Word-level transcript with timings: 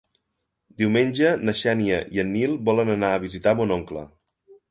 Diumenge 0.81 1.33
na 1.49 1.53
Xènia 1.59 1.99
i 2.17 2.23
en 2.25 2.33
Nil 2.37 2.57
volen 2.71 2.91
anar 2.95 3.13
a 3.17 3.23
visitar 3.27 3.53
mon 3.61 3.75
oncle. 3.79 4.07